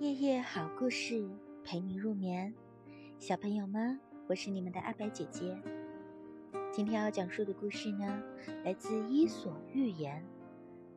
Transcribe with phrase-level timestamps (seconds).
[0.00, 1.28] 夜夜好故事
[1.64, 2.54] 陪你入眠，
[3.18, 3.98] 小朋友们，
[4.28, 5.60] 我是你们的阿白姐姐。
[6.70, 8.22] 今天要讲述的故事呢，
[8.64, 10.22] 来自《伊索寓言》，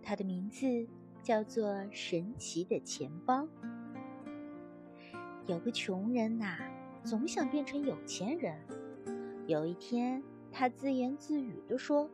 [0.00, 0.86] 它的名字
[1.24, 3.42] 叫做《神奇的钱包》。
[5.46, 6.56] 有个穷人呐，
[7.02, 8.56] 总想变成有钱人。
[9.48, 12.08] 有一天，他自言自语地说：“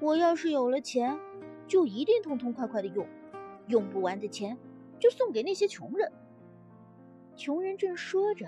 [0.00, 1.18] 我要是有了钱，
[1.66, 3.06] 就一定痛痛快快的用，
[3.66, 4.56] 用不完的钱。”
[4.98, 6.10] 就送给那些穷人。
[7.36, 8.46] 穷人正说着，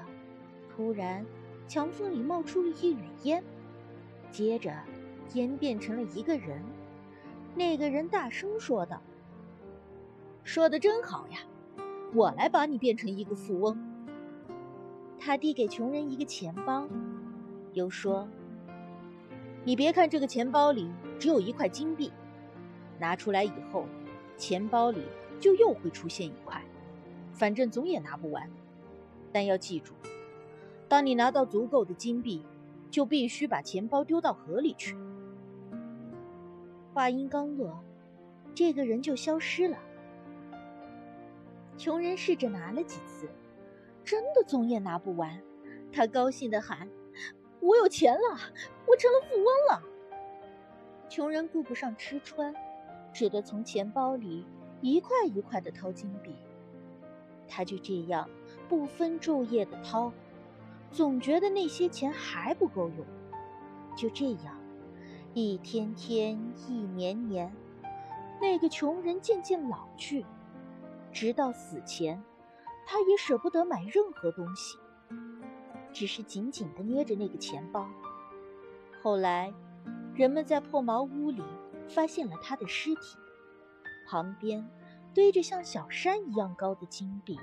[0.68, 1.24] 突然
[1.68, 3.42] 墙缝里冒出了一缕烟，
[4.30, 4.73] 接着
[5.34, 6.62] 烟变成了一个人。
[7.54, 9.00] 那个人大声说道
[10.45, 11.38] ：“说的真好呀，
[12.14, 13.78] 我来把你变成一个富翁。”
[15.18, 16.88] 他递给穷人一个钱包，
[17.73, 18.28] 又说
[19.64, 22.10] ：“你别看这个钱包里只有一块金币，
[22.98, 23.84] 拿出来以后，
[24.37, 25.02] 钱包里……”
[25.41, 26.63] 就又会出现一块，
[27.33, 28.49] 反正总也拿不完。
[29.33, 29.95] 但要记住，
[30.88, 32.45] 当你拿到足够的金币，
[32.91, 34.97] 就必须把钱包丢到河里去。
[36.93, 37.82] 话音刚落，
[38.55, 39.79] 这个人就消失了。
[41.79, 43.29] 穷人试着拿了几次，
[44.04, 45.41] 真的总也拿不完。
[45.93, 46.88] 他高兴地喊
[47.60, 48.38] ：“我有钱了，
[48.87, 49.82] 我成了富翁了！”
[51.09, 52.54] 穷人顾不上吃穿，
[53.13, 54.45] 只得从钱包里。
[54.80, 56.34] 一块一块的掏金币，
[57.46, 58.28] 他就这样
[58.68, 60.12] 不分昼夜的掏，
[60.90, 63.06] 总觉得那些钱还不够用。
[63.96, 64.58] 就这样，
[65.34, 67.53] 一天天，一年年，
[68.41, 70.25] 那个穷人渐渐老去，
[71.12, 72.22] 直到死前，
[72.86, 74.78] 他也舍不得买任何东西，
[75.92, 77.86] 只是紧紧的捏着那个钱包。
[79.03, 79.53] 后来，
[80.14, 81.42] 人们在破茅屋里
[81.88, 83.19] 发现了他的尸体。
[84.11, 84.69] 旁边
[85.15, 87.39] 堆着像小山一样高的金币，